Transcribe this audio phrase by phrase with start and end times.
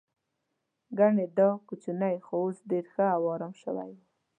[0.97, 1.49] ګنې دا
[1.81, 3.99] چینی خو اوس ډېر ښه او ارام شوی و.